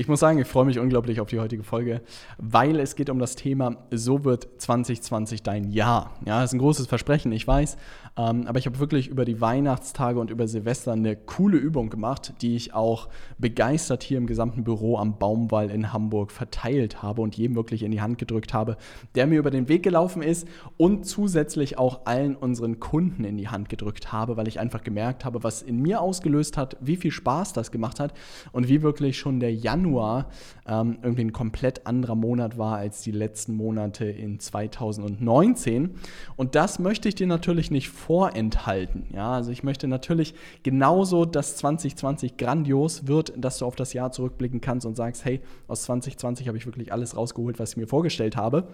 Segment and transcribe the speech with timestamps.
[0.00, 2.00] Ich muss sagen, ich freue mich unglaublich auf die heutige Folge,
[2.38, 6.16] weil es geht um das Thema, so wird 2020 dein Jahr.
[6.24, 7.76] Ja, das ist ein großes Versprechen, ich weiß,
[8.16, 12.32] ähm, aber ich habe wirklich über die Weihnachtstage und über Silvester eine coole Übung gemacht,
[12.40, 17.36] die ich auch begeistert hier im gesamten Büro am Baumwall in Hamburg verteilt habe und
[17.36, 18.78] jedem wirklich in die Hand gedrückt habe,
[19.14, 20.48] der mir über den Weg gelaufen ist
[20.78, 25.26] und zusätzlich auch allen unseren Kunden in die Hand gedrückt habe, weil ich einfach gemerkt
[25.26, 28.14] habe, was in mir ausgelöst hat, wie viel Spaß das gemacht hat
[28.52, 30.28] und wie wirklich schon der Januar Januar
[30.66, 35.94] ähm, irgendwie ein komplett anderer Monat war als die letzten Monate in 2019.
[36.36, 39.06] Und das möchte ich dir natürlich nicht vorenthalten.
[39.12, 44.12] Ja, also ich möchte natürlich genauso, dass 2020 grandios wird, dass du auf das Jahr
[44.12, 47.88] zurückblicken kannst und sagst, hey, aus 2020 habe ich wirklich alles rausgeholt, was ich mir
[47.88, 48.68] vorgestellt habe.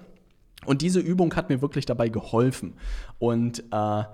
[0.64, 2.75] Und diese Übung hat mir wirklich dabei geholfen.
[3.19, 4.05] Und äh,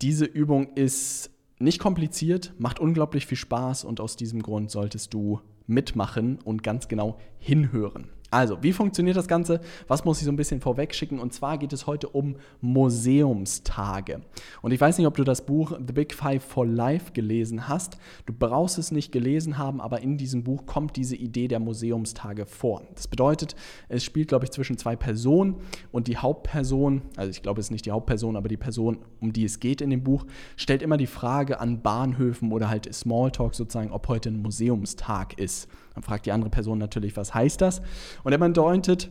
[0.00, 5.40] diese Übung ist nicht kompliziert, macht unglaublich viel Spaß und aus diesem Grund solltest du
[5.66, 8.08] mitmachen und ganz genau hinhören.
[8.32, 9.60] Also, wie funktioniert das Ganze?
[9.88, 11.18] Was muss ich so ein bisschen vorweg schicken?
[11.18, 14.22] Und zwar geht es heute um Museumstage.
[14.62, 17.98] Und ich weiß nicht, ob du das Buch The Big Five for Life gelesen hast.
[18.24, 22.46] Du brauchst es nicht gelesen haben, aber in diesem Buch kommt diese Idee der Museumstage
[22.46, 22.80] vor.
[22.94, 23.54] Das bedeutet,
[23.90, 25.56] es spielt, glaube ich, zwischen zwei Personen
[25.90, 29.34] und die Hauptperson, also ich glaube, es ist nicht die Hauptperson, aber die Person, um
[29.34, 30.24] die es geht in dem Buch,
[30.56, 35.68] stellt immer die Frage an Bahnhöfen oder halt Smalltalk sozusagen, ob heute ein Museumstag ist.
[35.94, 37.82] Dann fragt die andere Person natürlich, was heißt das?
[38.24, 39.10] Und er bedeutet,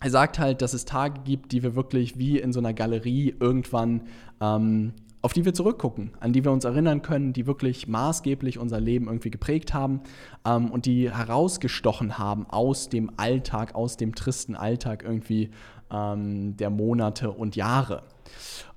[0.00, 3.34] er sagt halt, dass es Tage gibt, die wir wirklich wie in so einer Galerie
[3.40, 4.02] irgendwann,
[4.40, 4.92] ähm,
[5.22, 9.06] auf die wir zurückgucken, an die wir uns erinnern können, die wirklich maßgeblich unser Leben
[9.06, 10.02] irgendwie geprägt haben
[10.44, 15.50] ähm, und die herausgestochen haben aus dem Alltag, aus dem tristen Alltag irgendwie
[15.90, 18.02] ähm, der Monate und Jahre.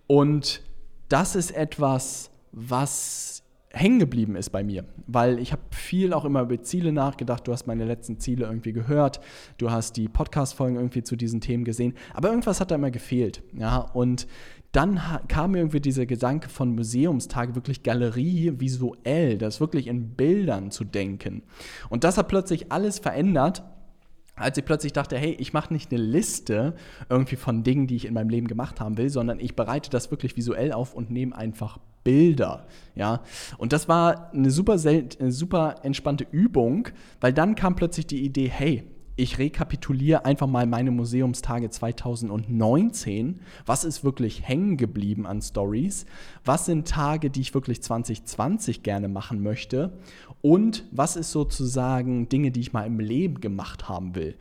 [0.07, 0.61] Und
[1.09, 6.41] das ist etwas, was hängen geblieben ist bei mir, weil ich habe viel auch immer
[6.41, 7.47] über Ziele nachgedacht.
[7.47, 9.19] Du hast meine letzten Ziele irgendwie gehört,
[9.57, 13.43] du hast die Podcast-Folgen irgendwie zu diesen Themen gesehen, aber irgendwas hat da immer gefehlt.
[13.53, 14.27] Ja, und
[14.71, 20.69] dann kam mir irgendwie dieser Gedanke von Museumstage, wirklich Galerie visuell, das wirklich in Bildern
[20.69, 21.43] zu denken.
[21.89, 23.63] Und das hat plötzlich alles verändert
[24.39, 26.73] als ich plötzlich dachte, hey, ich mache nicht eine Liste
[27.09, 30.11] irgendwie von Dingen, die ich in meinem Leben gemacht haben will, sondern ich bereite das
[30.11, 32.65] wirklich visuell auf und nehme einfach Bilder.
[32.95, 33.21] Ja?
[33.57, 36.87] Und das war eine super, eine super entspannte Übung,
[37.19, 38.83] weil dann kam plötzlich die Idee, hey,
[39.19, 43.41] ich rekapituliere einfach mal meine Museumstage 2019.
[43.65, 46.05] Was ist wirklich hängen geblieben an Stories?
[46.45, 49.91] Was sind Tage, die ich wirklich 2020 gerne machen möchte?
[50.41, 54.35] Und was ist sozusagen Dinge, die ich mal im Leben gemacht haben will?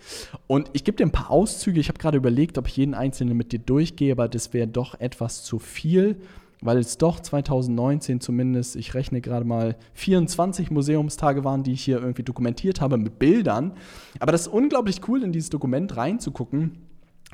[0.47, 1.81] Und ich gebe dir ein paar Auszüge.
[1.81, 5.01] Ich habe gerade überlegt, ob ich jeden einzelnen mit dir durchgehe, aber das wäre doch
[5.01, 6.21] etwas zu viel
[6.61, 12.01] weil es doch 2019 zumindest, ich rechne gerade mal, 24 Museumstage waren, die ich hier
[12.01, 13.73] irgendwie dokumentiert habe mit Bildern.
[14.21, 16.88] Aber das ist unglaublich cool, in dieses Dokument reinzugucken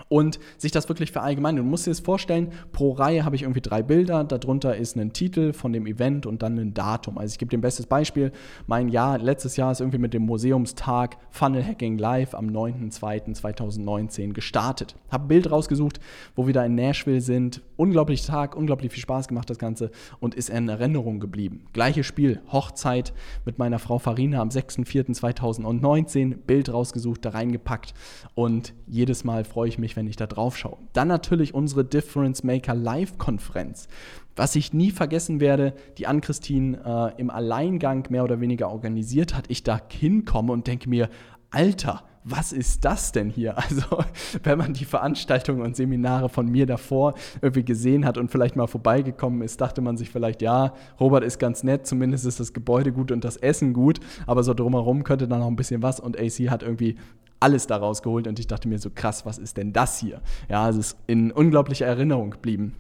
[0.09, 1.65] und sich das wirklich verallgemeinern.
[1.65, 5.13] Du musst dir das vorstellen, pro Reihe habe ich irgendwie drei Bilder, darunter ist ein
[5.13, 7.19] Titel von dem Event und dann ein Datum.
[7.19, 8.33] Also ich gebe dir ein bestes Beispiel.
[8.67, 14.97] Mein Jahr, letztes Jahr ist irgendwie mit dem Museumstag Funnel Hacking Live am 9.2.2019 gestartet.
[15.11, 16.01] Habe ein Bild rausgesucht,
[16.35, 17.63] wo wir da in Nashville sind.
[17.77, 19.91] Unglaublich Tag, unglaublich viel Spaß gemacht das Ganze
[20.21, 21.67] und ist in Erinnerung geblieben.
[21.73, 23.13] Gleiches Spiel, Hochzeit
[23.45, 27.95] mit meiner Frau Farina am 6.4.2019, Bild rausgesucht, da reingepackt
[28.35, 30.79] und jedes Mal freue ich mich mich, wenn ich da drauf schaue.
[30.95, 33.87] Dann natürlich unsere Difference Maker Live-Konferenz.
[34.35, 39.45] Was ich nie vergessen werde, die Ann-Christine äh, im Alleingang mehr oder weniger organisiert hat,
[39.49, 41.09] ich da hinkomme und denke mir,
[41.51, 43.55] Alter, was ist das denn hier?
[43.65, 44.05] Also,
[44.43, 48.67] wenn man die Veranstaltungen und Seminare von mir davor irgendwie gesehen hat und vielleicht mal
[48.67, 52.93] vorbeigekommen ist, dachte man sich vielleicht, ja, Robert ist ganz nett, zumindest ist das Gebäude
[52.93, 56.19] gut und das Essen gut, aber so drumherum könnte dann noch ein bisschen was und
[56.19, 56.97] AC hat irgendwie
[57.45, 60.23] alles daraus geholt und ich dachte mir so krass, was ist denn das hier?
[60.49, 62.75] Ja, es ist in unglaublicher Erinnerung geblieben.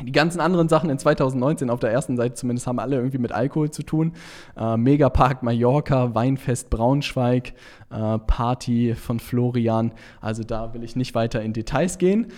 [0.00, 3.32] Die ganzen anderen Sachen in 2019 auf der ersten Seite zumindest haben alle irgendwie mit
[3.32, 4.12] Alkohol zu tun.
[4.56, 7.54] Äh, Megapark Mallorca, Weinfest Braunschweig,
[7.90, 9.92] äh, Party von Florian.
[10.20, 12.28] Also da will ich nicht weiter in Details gehen.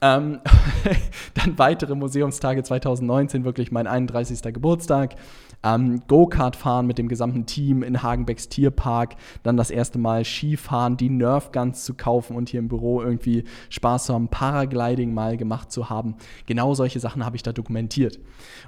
[0.00, 0.40] Ähm,
[1.34, 4.42] dann weitere Museumstage 2019, wirklich mein 31.
[4.54, 5.16] Geburtstag.
[5.64, 9.16] Ähm, Go-Kart fahren mit dem gesamten Team in Hagenbecks Tierpark.
[9.42, 13.44] Dann das erste Mal Skifahren, die Nerf Guns zu kaufen und hier im Büro irgendwie
[13.70, 16.14] Spaß zu haben, Paragliding mal gemacht zu haben.
[16.46, 18.20] Genau solche Sachen habe ich da dokumentiert.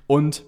[0.08, 0.42] Und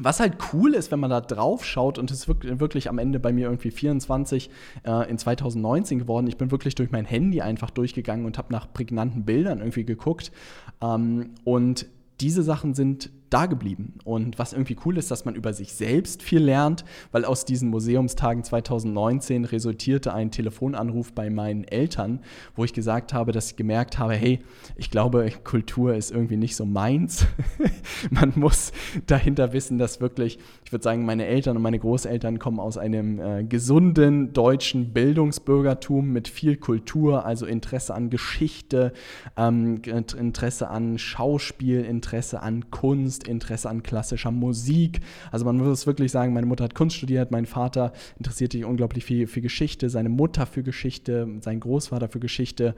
[0.00, 2.28] was halt cool ist, wenn man da drauf schaut und es ist
[2.60, 4.50] wirklich am Ende bei mir irgendwie 24
[4.84, 6.26] äh, in 2019 geworden.
[6.26, 10.32] Ich bin wirklich durch mein Handy einfach durchgegangen und habe nach prägnanten Bildern irgendwie geguckt.
[10.80, 11.86] Ähm, und
[12.20, 13.94] diese Sachen sind da geblieben.
[14.04, 17.68] Und was irgendwie cool ist, dass man über sich selbst viel lernt, weil aus diesen
[17.70, 22.20] Museumstagen 2019 resultierte ein Telefonanruf bei meinen Eltern,
[22.56, 24.40] wo ich gesagt habe, dass ich gemerkt habe, hey,
[24.76, 27.26] ich glaube, Kultur ist irgendwie nicht so meins.
[28.10, 28.72] man muss
[29.06, 33.20] dahinter wissen, dass wirklich, ich würde sagen, meine Eltern und meine Großeltern kommen aus einem
[33.20, 38.92] äh, gesunden deutschen Bildungsbürgertum mit viel Kultur, also Interesse an Geschichte,
[39.36, 45.00] ähm, Interesse an Schauspiel, Interesse an Kunst, Kunst, Interesse an klassischer Musik.
[45.30, 49.04] Also man muss wirklich sagen, meine Mutter hat Kunst studiert, mein Vater interessiert sich unglaublich
[49.04, 52.74] viel für Geschichte, seine Mutter für Geschichte, sein Großvater für Geschichte.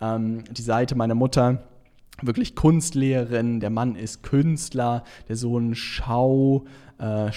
[0.00, 1.62] Ähm, die Seite meiner Mutter
[2.20, 6.64] wirklich Kunstlehrerin, der Mann ist Künstler, der Sohn Schau,
[6.98, 7.30] äh,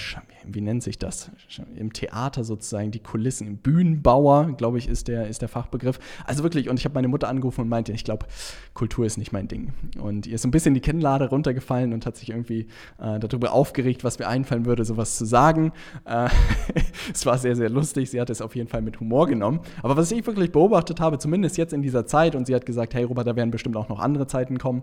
[0.46, 1.30] wie nennt sich das?
[1.76, 5.98] Im Theater sozusagen, die Kulissen, Bühnenbauer, glaube ich, ist der, ist der Fachbegriff.
[6.24, 8.26] Also wirklich, und ich habe meine Mutter angerufen und meinte, ich glaube,
[8.74, 9.72] Kultur ist nicht mein Ding.
[10.00, 13.52] Und ihr ist so ein bisschen die Kennlade runtergefallen und hat sich irgendwie äh, darüber
[13.52, 15.72] aufgeregt, was mir einfallen würde, sowas zu sagen.
[16.04, 16.28] Äh,
[17.12, 18.10] es war sehr, sehr lustig.
[18.10, 19.60] Sie hat es auf jeden Fall mit Humor genommen.
[19.82, 22.94] Aber was ich wirklich beobachtet habe, zumindest jetzt in dieser Zeit, und sie hat gesagt,
[22.94, 24.82] hey Robert, da werden bestimmt auch noch andere Zeiten kommen.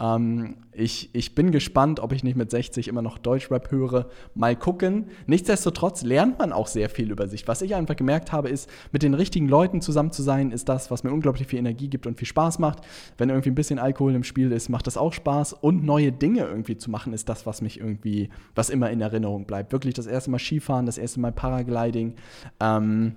[0.00, 4.56] Ähm, ich, ich bin gespannt, ob ich nicht mit 60 immer noch Deutschrap höre mal
[4.56, 5.03] gucken.
[5.26, 7.46] Nichtsdestotrotz lernt man auch sehr viel über sich.
[7.48, 10.90] Was ich einfach gemerkt habe, ist, mit den richtigen Leuten zusammen zu sein, ist das,
[10.90, 12.80] was mir unglaublich viel Energie gibt und viel Spaß macht.
[13.18, 15.52] Wenn irgendwie ein bisschen Alkohol im Spiel ist, macht das auch Spaß.
[15.54, 19.46] Und neue Dinge irgendwie zu machen, ist das, was mich irgendwie, was immer in Erinnerung
[19.46, 19.72] bleibt.
[19.72, 22.14] Wirklich das erste Mal Skifahren, das erste Mal Paragliding.
[22.60, 23.16] Ähm,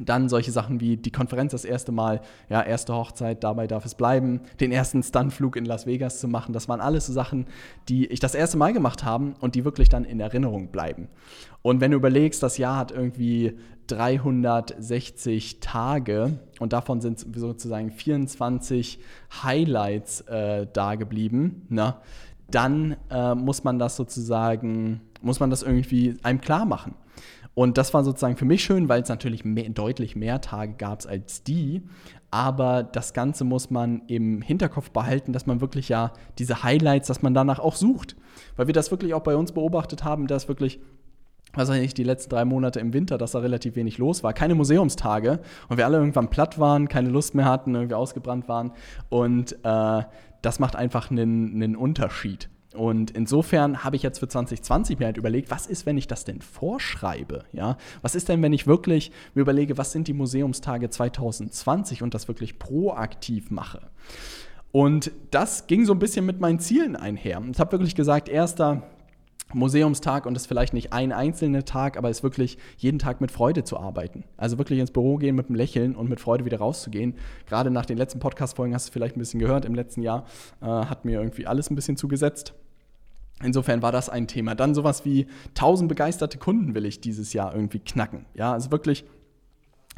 [0.00, 3.94] dann solche Sachen wie die Konferenz das erste Mal, ja, erste Hochzeit, dabei darf es
[3.94, 6.54] bleiben, den ersten Stuntflug in Las Vegas zu machen.
[6.54, 7.46] Das waren alles so Sachen,
[7.88, 11.08] die ich das erste Mal gemacht habe und die wirklich dann in Erinnerung bleiben.
[11.60, 13.58] Und wenn du überlegst, das Jahr hat irgendwie
[13.88, 18.98] 360 Tage und davon sind sozusagen 24
[19.42, 21.96] Highlights äh, da geblieben, ne?
[22.50, 26.94] dann äh, muss man das sozusagen, muss man das irgendwie einem klar machen.
[27.54, 31.06] Und das war sozusagen für mich schön, weil es natürlich mehr, deutlich mehr Tage gab
[31.06, 31.82] als die.
[32.30, 37.20] Aber das Ganze muss man im Hinterkopf behalten, dass man wirklich ja diese Highlights, dass
[37.20, 38.16] man danach auch sucht.
[38.56, 40.80] Weil wir das wirklich auch bei uns beobachtet haben, dass wirklich
[41.54, 44.32] was weiß ich, die letzten drei Monate im Winter, dass da relativ wenig los war.
[44.32, 48.72] Keine Museumstage und wir alle irgendwann platt waren, keine Lust mehr hatten, irgendwie ausgebrannt waren.
[49.10, 50.02] Und äh,
[50.40, 52.48] das macht einfach einen, einen Unterschied.
[52.74, 56.24] Und insofern habe ich jetzt für 2020 mir halt überlegt, was ist, wenn ich das
[56.24, 57.44] denn vorschreibe?
[57.52, 57.76] Ja?
[58.00, 62.28] Was ist denn, wenn ich wirklich mir überlege, was sind die Museumstage 2020 und das
[62.28, 63.80] wirklich proaktiv mache?
[64.72, 67.42] Und das ging so ein bisschen mit meinen Zielen einher.
[67.50, 68.82] Ich habe wirklich gesagt, erster
[69.54, 73.20] Museumstag und es ist vielleicht nicht ein einzelner Tag, aber es ist wirklich jeden Tag
[73.20, 74.24] mit Freude zu arbeiten.
[74.36, 77.14] Also wirklich ins Büro gehen mit einem Lächeln und mit Freude wieder rauszugehen.
[77.46, 80.24] Gerade nach den letzten Podcast-Folgen hast du vielleicht ein bisschen gehört, im letzten Jahr
[80.60, 82.54] äh, hat mir irgendwie alles ein bisschen zugesetzt.
[83.42, 84.54] Insofern war das ein Thema.
[84.54, 88.26] Dann sowas wie 1000 begeisterte Kunden will ich dieses Jahr irgendwie knacken.
[88.34, 89.04] Ja, also wirklich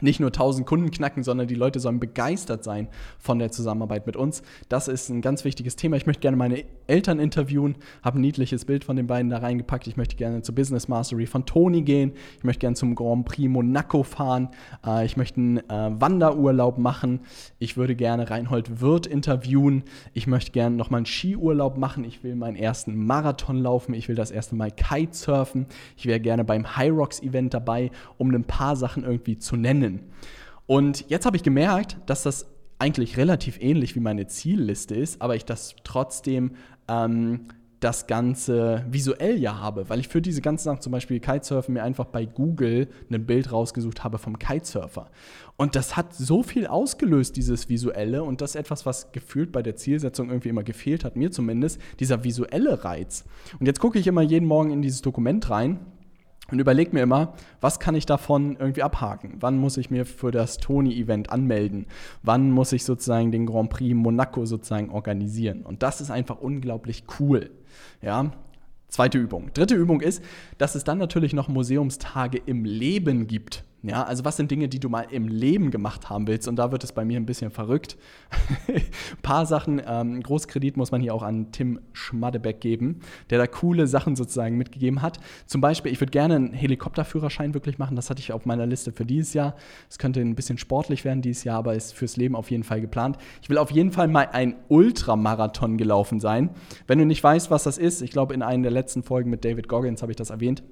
[0.05, 4.17] nicht nur 1000 Kunden knacken, sondern die Leute sollen begeistert sein von der Zusammenarbeit mit
[4.17, 4.43] uns.
[4.69, 5.97] Das ist ein ganz wichtiges Thema.
[5.97, 9.87] Ich möchte gerne meine Eltern interviewen, habe ein niedliches Bild von den beiden da reingepackt.
[9.87, 12.13] Ich möchte gerne zur Business Mastery von Toni gehen.
[12.39, 14.51] Ich möchte gerne zum Grand Prix Monaco fahren.
[14.87, 17.21] Äh, ich möchte einen äh, Wanderurlaub machen.
[17.59, 19.85] Ich würde gerne Reinhold Wirth interviewen.
[20.13, 22.05] Ich möchte gerne nochmal einen Skiurlaub machen.
[22.05, 23.95] Ich will meinen ersten Marathon laufen.
[23.95, 25.67] Ich will das erste Mal Kitesurfen.
[25.97, 29.94] Ich wäre gerne beim High Rocks Event dabei, um ein paar Sachen irgendwie zu nennen
[29.99, 30.11] kennen.
[30.67, 32.47] Und jetzt habe ich gemerkt, dass das
[32.79, 36.53] eigentlich relativ ähnlich wie meine Zielliste ist, aber ich das trotzdem
[36.89, 37.49] ähm,
[37.81, 41.83] das Ganze visuell ja habe, weil ich für diese ganzen Sachen, zum Beispiel Kitesurfen, mir
[41.83, 45.11] einfach bei Google ein Bild rausgesucht habe vom Kitesurfer.
[45.57, 49.63] Und das hat so viel ausgelöst, dieses Visuelle, und das ist etwas, was gefühlt bei
[49.63, 53.25] der Zielsetzung irgendwie immer gefehlt hat, mir zumindest, dieser visuelle Reiz.
[53.61, 55.81] Und jetzt gucke ich immer jeden Morgen in dieses Dokument rein
[56.51, 59.37] und überlege mir immer, was kann ich davon irgendwie abhaken?
[59.41, 61.87] Wann muss ich mir für das Tony-Event anmelden?
[62.23, 65.63] Wann muss ich sozusagen den Grand Prix Monaco sozusagen organisieren?
[65.63, 67.51] Und das ist einfach unglaublich cool.
[68.03, 68.33] Ja,
[68.95, 69.51] Zweite Übung.
[69.55, 70.23] Dritte Übung ist,
[70.57, 73.65] dass es dann natürlich noch Museumstage im Leben gibt.
[73.87, 76.49] Ja, also was sind Dinge, die du mal im Leben gemacht haben willst?
[76.49, 77.99] Und da wird es bei mir ein bisschen verrückt.
[78.67, 78.83] ein
[79.23, 83.87] paar Sachen, ähm, Großkredit muss man hier auch an Tim Schmadebeck geben, der da coole
[83.87, 85.21] Sachen sozusagen mitgegeben hat.
[85.45, 87.95] Zum Beispiel, ich würde gerne einen Helikopterführerschein wirklich machen.
[87.95, 89.55] Das hatte ich auf meiner Liste für dieses Jahr.
[89.91, 92.81] Es könnte ein bisschen sportlich werden dieses Jahr, aber ist fürs Leben auf jeden Fall
[92.81, 93.19] geplant.
[93.43, 96.49] Ich will auf jeden Fall mal ein Ultramarathon gelaufen sein.
[96.87, 99.45] Wenn du nicht weißt, was das ist, ich glaube, in einer der letzten Folgen mit
[99.45, 100.63] David Goggins habe ich das erwähnt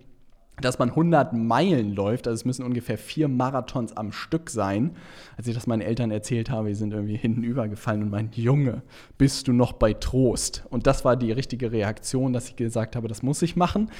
[0.60, 4.96] dass man 100 Meilen läuft, also es müssen ungefähr vier Marathons am Stück sein.
[5.36, 8.82] Als ich das meinen Eltern erzählt habe, die sind irgendwie hinten übergefallen und meinten, Junge,
[9.18, 10.64] bist du noch bei Trost?
[10.70, 13.90] Und das war die richtige Reaktion, dass ich gesagt habe, das muss ich machen.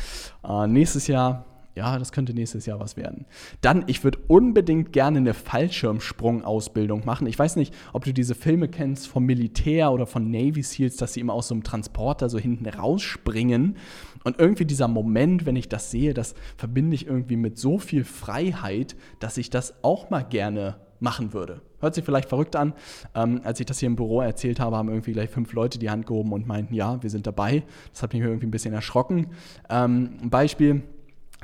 [0.47, 3.25] Äh, nächstes Jahr ja, das könnte nächstes Jahr was werden.
[3.63, 7.27] Dann, ich würde unbedingt gerne eine Fallschirmsprung-Ausbildung machen.
[7.27, 11.15] Ich weiß nicht, ob du diese Filme kennst vom Militär oder von Navy SEALs, dass
[11.15, 13.77] sie immer aus so einem Transporter so hinten rausspringen.
[14.25, 18.05] Und irgendwie dieser Moment, wenn ich das sehe, das verbinde ich irgendwie mit so viel
[18.05, 21.61] Freiheit, dass ich das auch mal gerne machen würde.
[21.81, 22.75] Hört sich vielleicht verrückt an.
[23.15, 25.91] Ähm, als ich das hier im Büro erzählt habe, haben irgendwie gleich fünf Leute die
[25.91, 27.65] Hand gehoben und meinten, ja, wir sind dabei.
[27.93, 29.27] Das hat mich irgendwie ein bisschen erschrocken.
[29.69, 30.83] Ähm, ein Beispiel,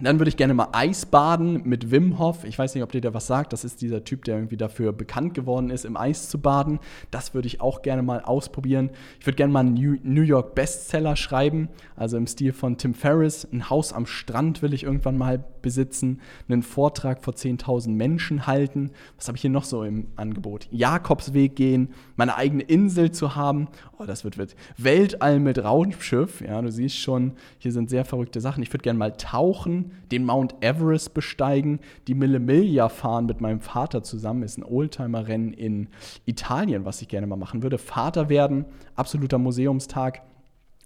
[0.07, 2.45] dann würde ich gerne mal Eisbaden mit Wim Hof.
[2.45, 3.53] Ich weiß nicht, ob dir der was sagt.
[3.53, 6.79] Das ist dieser Typ, der irgendwie dafür bekannt geworden ist, im Eis zu baden.
[7.11, 8.91] Das würde ich auch gerne mal ausprobieren.
[9.21, 13.49] Ich würde gerne mal einen New York Bestseller schreiben, also im Stil von Tim Ferriss.
[13.53, 16.23] Ein Haus am Strand will ich irgendwann mal besitzen.
[16.49, 18.91] Einen Vortrag vor 10.000 Menschen halten.
[19.19, 20.67] Was habe ich hier noch so im Angebot?
[20.71, 23.69] Jakobsweg gehen, meine eigene Insel zu haben.
[23.99, 26.41] Oh, das wird, wird Weltall mit Raumschiff.
[26.41, 28.63] Ja, du siehst schon, hier sind sehr verrückte Sachen.
[28.63, 33.61] Ich würde gerne mal tauchen den Mount Everest besteigen, die Mille Miglia fahren mit meinem
[33.61, 35.89] Vater zusammen, ist ein Oldtimer-Rennen in
[36.25, 37.77] Italien, was ich gerne mal machen würde.
[37.77, 40.23] Vater werden, absoluter Museumstag.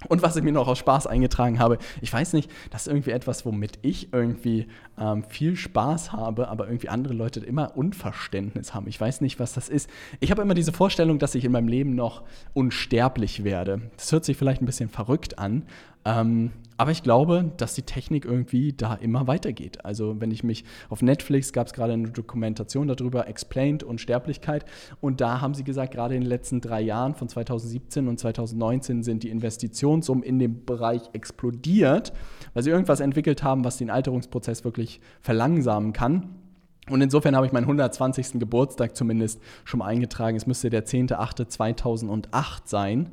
[0.09, 3.11] Und was ich mir noch aus Spaß eingetragen habe, ich weiß nicht, das ist irgendwie
[3.11, 4.66] etwas, womit ich irgendwie
[4.99, 8.87] ähm, viel Spaß habe, aber irgendwie andere Leute immer Unverständnis haben.
[8.88, 9.88] Ich weiß nicht, was das ist.
[10.21, 12.23] Ich habe immer diese Vorstellung, dass ich in meinem Leben noch
[12.54, 13.90] unsterblich werde.
[13.97, 15.64] Das hört sich vielleicht ein bisschen verrückt an,
[16.04, 16.50] ähm,
[16.82, 19.84] aber ich glaube, dass die Technik irgendwie da immer weitergeht.
[19.84, 24.64] Also wenn ich mich auf Netflix gab es gerade eine Dokumentation darüber, Explained und Sterblichkeit.
[25.00, 29.04] Und da haben sie gesagt, gerade in den letzten drei Jahren von 2017 und 2019
[29.04, 32.12] sind die Investitionssummen in dem Bereich explodiert,
[32.52, 36.41] weil sie irgendwas entwickelt haben, was den Alterungsprozess wirklich verlangsamen kann.
[36.90, 38.40] Und insofern habe ich meinen 120.
[38.40, 40.36] Geburtstag zumindest schon mal eingetragen.
[40.36, 43.10] Es müsste der 10.8.2008 sein,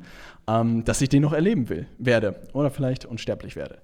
[0.48, 3.78] ähm, dass ich den noch erleben will, werde oder vielleicht unsterblich werde.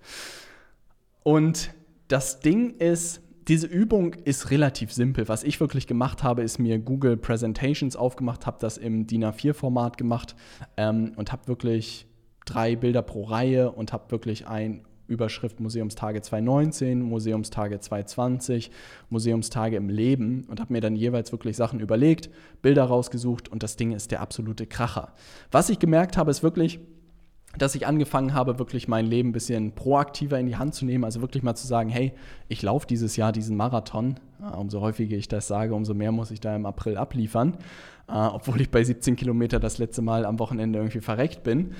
[1.22, 1.70] Und
[2.08, 5.28] das Ding ist, diese Übung ist relativ simpel.
[5.28, 9.98] Was ich wirklich gemacht habe, ist mir Google Presentations aufgemacht, habe das im DIN A4-Format
[9.98, 10.34] gemacht
[10.76, 12.08] ähm, und habe wirklich
[12.44, 18.70] drei Bilder pro Reihe und habe wirklich ein Überschrift Museumstage 2019, Museumstage 2020,
[19.10, 22.30] Museumstage im Leben und habe mir dann jeweils wirklich Sachen überlegt,
[22.62, 25.12] Bilder rausgesucht und das Ding ist der absolute Kracher.
[25.50, 26.80] Was ich gemerkt habe, ist wirklich,
[27.58, 31.04] dass ich angefangen habe, wirklich mein Leben ein bisschen proaktiver in die Hand zu nehmen,
[31.04, 32.12] also wirklich mal zu sagen, hey,
[32.48, 34.20] ich laufe dieses Jahr diesen Marathon.
[34.56, 37.56] umso häufiger ich das sage, umso mehr muss ich da im April abliefern,
[38.08, 41.74] äh, obwohl ich bei 17 Kilometer das letzte Mal am Wochenende irgendwie verreckt bin.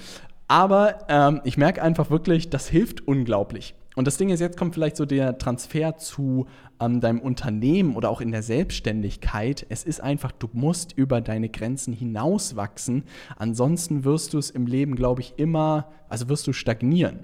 [0.49, 3.75] Aber ähm, ich merke einfach wirklich, das hilft unglaublich.
[3.97, 6.47] Und das Ding ist, jetzt kommt vielleicht so der Transfer zu
[6.81, 9.65] ähm, deinem Unternehmen oder auch in der Selbstständigkeit.
[9.71, 13.05] Es ist einfach, du musst über deine Grenzen hinauswachsen.
[13.37, 17.21] Ansonsten wirst du es im Leben, glaube ich, immer, also wirst du stagnieren.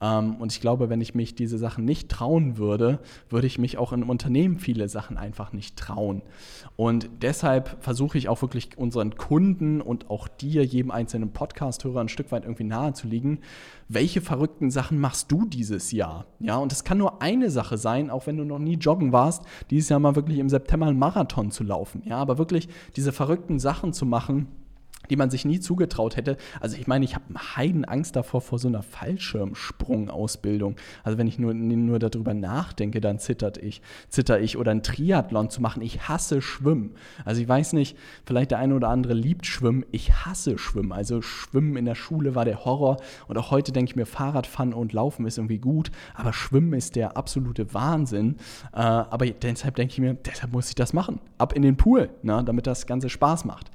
[0.00, 3.78] Ähm, und ich glaube, wenn ich mich diese Sachen nicht trauen würde, würde ich mich
[3.78, 6.22] auch in Unternehmen viele Sachen einfach nicht trauen.
[6.76, 12.08] Und deshalb versuche ich auch wirklich unseren Kunden und auch dir, jedem einzelnen Podcast-Hörer, ein
[12.08, 13.40] Stück weit irgendwie nahe zu liegen.
[13.88, 16.26] Welche verrückten Sachen machst du dieses Jahr?
[16.40, 19.42] Ja, und es kann nur eine Sache sein, auch wenn du noch nie joggen warst,
[19.70, 22.02] dieses Jahr mal wirklich im September einen Marathon zu laufen.
[22.04, 24.46] Ja, aber wirklich diese verrückten Sachen zu machen,
[25.10, 26.36] die man sich nie zugetraut hätte.
[26.60, 27.24] Also ich meine, ich habe
[27.56, 30.76] Heidenangst davor vor so einer Fallschirmsprung-Ausbildung.
[31.02, 34.56] Also wenn ich nur, nur darüber nachdenke, dann zittert ich, zitter ich.
[34.56, 35.82] Oder ein Triathlon zu machen.
[35.82, 36.94] Ich hasse Schwimmen.
[37.24, 39.84] Also ich weiß nicht, vielleicht der eine oder andere liebt Schwimmen.
[39.90, 40.92] Ich hasse Schwimmen.
[40.92, 42.98] Also Schwimmen in der Schule war der Horror.
[43.26, 45.90] Und auch heute denke ich mir, Fahrradfahren und Laufen ist irgendwie gut.
[46.14, 48.36] Aber Schwimmen ist der absolute Wahnsinn.
[48.72, 51.20] Äh, aber deshalb denke ich mir, deshalb muss ich das machen.
[51.38, 53.70] Ab in den Pool, ne, damit das Ganze Spaß macht.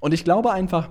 [0.00, 0.90] Und ich glaube einfach,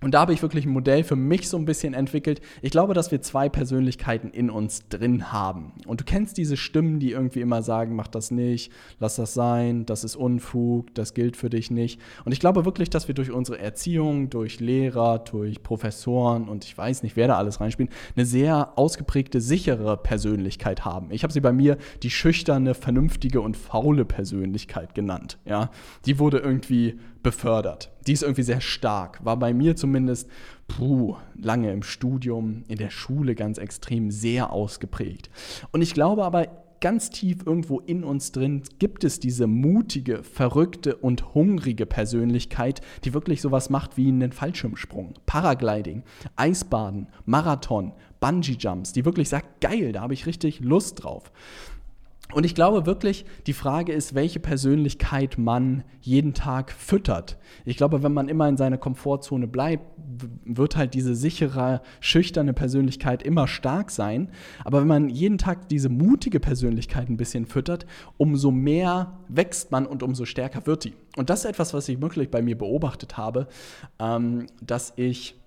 [0.00, 2.40] Und da habe ich wirklich ein Modell für mich so ein bisschen entwickelt.
[2.62, 5.72] Ich glaube, dass wir zwei Persönlichkeiten in uns drin haben.
[5.88, 9.86] Und du kennst diese Stimmen, die irgendwie immer sagen, mach das nicht, lass das sein,
[9.86, 12.00] das ist Unfug, das gilt für dich nicht.
[12.24, 16.78] Und ich glaube wirklich, dass wir durch unsere Erziehung, durch Lehrer, durch Professoren und ich
[16.78, 21.10] weiß nicht, wer da alles reinspielt, eine sehr ausgeprägte, sichere Persönlichkeit haben.
[21.10, 25.38] Ich habe sie bei mir die schüchterne, vernünftige und faule Persönlichkeit genannt.
[25.44, 25.72] Ja?
[26.06, 27.90] Die wurde irgendwie befördert.
[28.08, 29.22] Die ist irgendwie sehr stark.
[29.24, 30.28] War bei mir zumindest
[30.66, 35.28] puh, lange im Studium, in der Schule ganz extrem sehr ausgeprägt.
[35.72, 36.48] Und ich glaube aber,
[36.80, 43.12] ganz tief irgendwo in uns drin gibt es diese mutige, verrückte und hungrige Persönlichkeit, die
[43.12, 46.02] wirklich sowas macht wie einen Fallschirmsprung, Paragliding,
[46.36, 51.30] Eisbaden, Marathon, Bungee Jumps, die wirklich sagt, geil, da habe ich richtig Lust drauf.
[52.34, 57.38] Und ich glaube wirklich, die Frage ist, welche Persönlichkeit man jeden Tag füttert.
[57.64, 59.84] Ich glaube, wenn man immer in seiner Komfortzone bleibt,
[60.44, 64.30] wird halt diese sichere, schüchterne Persönlichkeit immer stark sein.
[64.64, 67.86] Aber wenn man jeden Tag diese mutige Persönlichkeit ein bisschen füttert,
[68.18, 70.94] umso mehr wächst man und umso stärker wird die.
[71.16, 73.48] Und das ist etwas, was ich wirklich bei mir beobachtet habe,
[73.98, 75.37] ähm, dass ich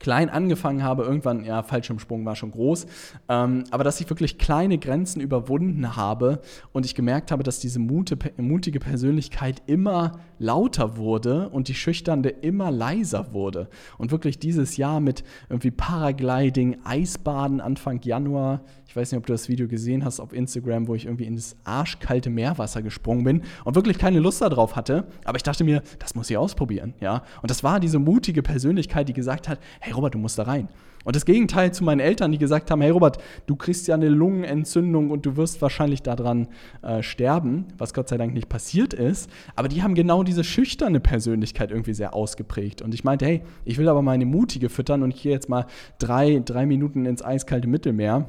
[0.00, 2.86] klein angefangen habe, irgendwann, ja, Fallschirmsprung war schon groß,
[3.28, 6.40] ähm, aber dass ich wirklich kleine Grenzen überwunden habe
[6.72, 12.70] und ich gemerkt habe, dass diese mutige Persönlichkeit immer lauter wurde und die schüchternde immer
[12.70, 13.68] leiser wurde.
[13.98, 19.32] Und wirklich dieses Jahr mit irgendwie Paragliding, Eisbaden Anfang Januar, ich weiß nicht, ob du
[19.32, 23.42] das Video gesehen hast auf Instagram, wo ich irgendwie in das arschkalte Meerwasser gesprungen bin
[23.64, 25.06] und wirklich keine Lust darauf hatte.
[25.24, 27.22] Aber ich dachte mir, das muss ich ausprobieren, ja.
[27.42, 30.68] Und das war diese mutige Persönlichkeit, die gesagt hat, hey Robert, du musst da rein.
[31.04, 34.08] Und das Gegenteil zu meinen Eltern, die gesagt haben, hey Robert, du kriegst ja eine
[34.08, 36.48] Lungenentzündung und du wirst wahrscheinlich daran
[36.82, 39.30] äh, sterben, was Gott sei Dank nicht passiert ist.
[39.56, 42.82] Aber die haben genau diese schüchterne Persönlichkeit irgendwie sehr ausgeprägt.
[42.82, 45.66] Und ich meinte, hey, ich will aber meine mutige füttern und ich gehe jetzt mal
[45.98, 48.28] drei, drei Minuten ins eiskalte Mittelmeer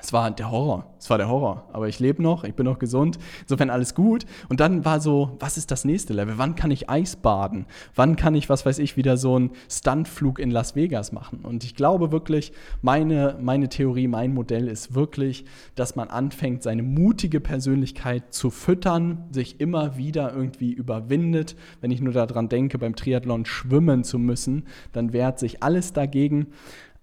[0.00, 0.94] es war der Horror.
[0.98, 1.64] Es war der Horror.
[1.72, 3.18] Aber ich lebe noch, ich bin noch gesund.
[3.42, 4.26] Insofern alles gut.
[4.48, 6.34] Und dann war so, was ist das nächste Level?
[6.38, 7.66] Wann kann ich Eis baden?
[7.94, 11.40] Wann kann ich, was weiß ich, wieder so einen Stuntflug in Las Vegas machen?
[11.42, 12.52] Und ich glaube wirklich,
[12.82, 19.24] meine, meine Theorie, mein Modell ist wirklich, dass man anfängt, seine mutige Persönlichkeit zu füttern,
[19.30, 21.56] sich immer wieder irgendwie überwindet.
[21.80, 26.48] Wenn ich nur daran denke, beim Triathlon schwimmen zu müssen, dann wehrt sich alles dagegen.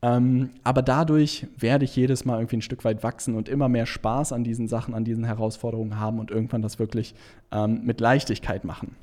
[0.06, 3.88] Ähm, aber dadurch werde ich jedes Mal irgendwie ein Stück weit wachsen und immer mehr
[3.88, 7.16] Spaß an diesen Sachen, an diesen Herausforderungen haben und irgendwann das wirklich
[7.52, 8.96] ähm, mit Leichtigkeit machen.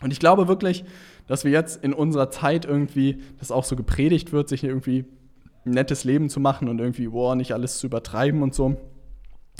[0.00, 0.86] Und ich glaube wirklich,
[1.26, 5.04] dass wir jetzt in unserer Zeit irgendwie, das auch so gepredigt wird, sich irgendwie
[5.66, 8.78] ein nettes Leben zu machen und irgendwie, boah, nicht alles zu übertreiben und so.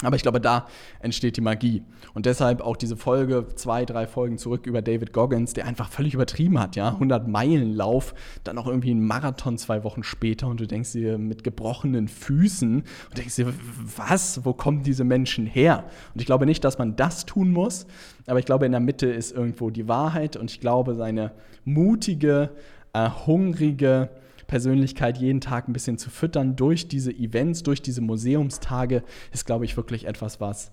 [0.04, 0.66] Aber ich glaube, da
[1.00, 1.82] entsteht die Magie.
[2.14, 6.14] Und deshalb auch diese Folge, zwei, drei Folgen zurück über David Goggins, der einfach völlig
[6.14, 6.90] übertrieben hat, ja.
[6.90, 11.18] 100 Meilen Lauf, dann auch irgendwie ein Marathon zwei Wochen später und du denkst dir
[11.18, 13.52] mit gebrochenen Füßen und denkst dir,
[13.96, 15.84] was, wo kommen diese Menschen her?
[16.14, 17.86] Und ich glaube nicht, dass man das tun muss,
[18.28, 21.32] aber ich glaube, in der Mitte ist irgendwo die Wahrheit und ich glaube, seine
[21.64, 22.50] mutige,
[22.92, 24.10] äh, hungrige,
[24.48, 29.64] Persönlichkeit jeden Tag ein bisschen zu füttern durch diese Events, durch diese Museumstage, ist, glaube
[29.66, 30.72] ich, wirklich etwas, was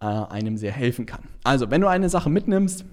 [0.00, 1.22] äh, einem sehr helfen kann.
[1.42, 2.84] Also, wenn du eine Sache mitnimmst,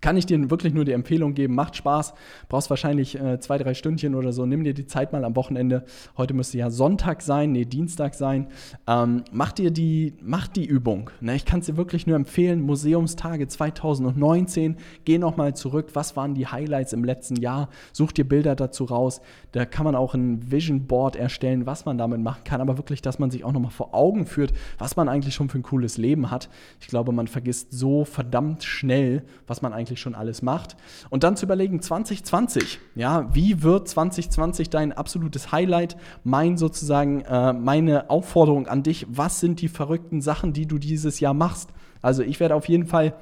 [0.00, 2.14] kann ich dir wirklich nur die Empfehlung geben, macht Spaß,
[2.48, 5.84] brauchst wahrscheinlich äh, zwei, drei Stündchen oder so, nimm dir die Zeit mal am Wochenende.
[6.16, 8.48] Heute müsste ja Sonntag sein, nee, Dienstag sein.
[8.86, 11.10] Ähm, mach dir die, mach die Übung.
[11.20, 11.34] Ne?
[11.34, 16.46] Ich kann es dir wirklich nur empfehlen, Museumstage 2019, geh nochmal zurück, was waren die
[16.46, 19.20] Highlights im letzten Jahr, such dir Bilder dazu raus.
[19.52, 23.02] Da kann man auch ein Vision Board erstellen, was man damit machen kann, aber wirklich,
[23.02, 25.96] dass man sich auch nochmal vor Augen führt, was man eigentlich schon für ein cooles
[25.96, 26.48] Leben hat.
[26.80, 30.76] Ich glaube, man vergisst so verdammt schnell, was man eigentlich eigentlich schon alles macht.
[31.08, 35.96] Und dann zu überlegen, 2020, ja, wie wird 2020 dein absolutes Highlight?
[36.24, 41.20] Mein sozusagen, äh, meine Aufforderung an dich, was sind die verrückten Sachen, die du dieses
[41.20, 41.70] Jahr machst?
[42.02, 43.14] Also ich werde auf jeden Fall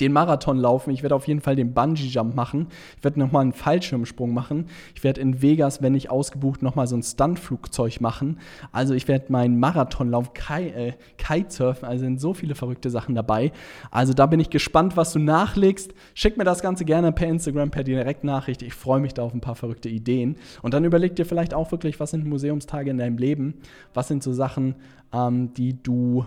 [0.00, 3.42] den Marathon laufen, ich werde auf jeden Fall den Bungee Jump machen, ich werde nochmal
[3.42, 8.38] einen Fallschirmsprung machen, ich werde in Vegas, wenn nicht ausgebucht, nochmal so ein Stuntflugzeug machen.
[8.72, 13.52] Also ich werde meinen Marathonlauf Kai, äh, Kitesurfen, also sind so viele verrückte Sachen dabei.
[13.90, 15.94] Also da bin ich gespannt, was du nachlegst.
[16.14, 18.62] Schick mir das Ganze gerne per Instagram, per Direktnachricht.
[18.62, 20.36] Ich freue mich da auf ein paar verrückte Ideen.
[20.62, 23.54] Und dann überleg dir vielleicht auch wirklich, was sind Museumstage in deinem Leben?
[23.92, 24.76] Was sind so Sachen,
[25.12, 26.26] ähm, die du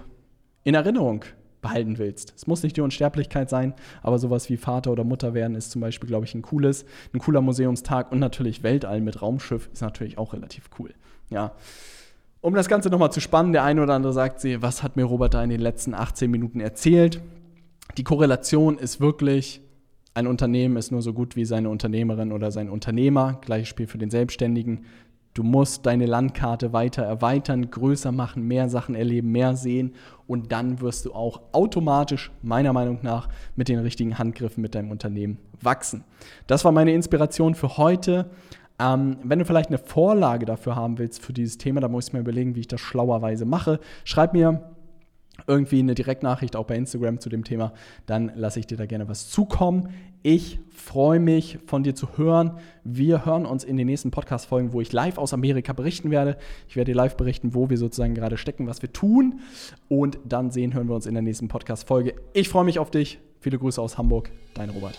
[0.64, 1.24] in Erinnerung
[1.62, 2.34] behalten willst.
[2.36, 5.82] Es muss nicht die Unsterblichkeit sein, aber sowas wie Vater oder Mutter werden ist zum
[5.82, 10.18] Beispiel, glaube ich, ein cooles, ein cooler Museumstag und natürlich Weltall mit Raumschiff ist natürlich
[10.18, 10.94] auch relativ cool.
[11.30, 11.54] Ja.
[12.42, 15.04] Um das Ganze nochmal zu spannen, der eine oder andere sagt sie, was hat mir
[15.04, 17.22] Robert da in den letzten 18 Minuten erzählt?
[17.98, 19.62] Die Korrelation ist wirklich
[20.18, 23.40] ein Unternehmen ist nur so gut wie seine Unternehmerin oder sein Unternehmer.
[23.42, 24.86] Gleiches Spiel für den Selbstständigen.
[25.38, 29.94] Du musst deine Landkarte weiter erweitern, größer machen, mehr Sachen erleben, mehr sehen
[30.26, 34.90] und dann wirst du auch automatisch, meiner Meinung nach, mit den richtigen Handgriffen mit deinem
[34.90, 36.04] Unternehmen wachsen.
[36.48, 38.32] Das war meine Inspiration für heute.
[38.80, 42.14] Ähm, wenn du vielleicht eine Vorlage dafür haben willst für dieses Thema, dann muss ich
[42.14, 43.80] mir überlegen, wie ich das schlauerweise mache.
[44.06, 44.64] Schreib mir
[45.46, 47.74] irgendwie eine Direktnachricht auch bei Instagram zu dem Thema,
[48.06, 49.90] dann lasse ich dir da gerne was zukommen.
[50.24, 52.58] Ich freue mich, von dir zu hören.
[52.84, 56.38] Wir hören uns in den nächsten Podcast-Folgen, wo ich live aus Amerika berichten werde.
[56.68, 59.40] Ich werde dir live berichten, wo wir sozusagen gerade stecken, was wir tun.
[59.88, 62.16] Und dann sehen, hören wir uns in der nächsten Podcast-Folge.
[62.34, 63.20] Ich freue mich auf dich.
[63.40, 64.32] Viele Grüße aus Hamburg.
[64.56, 64.98] Dein Robert.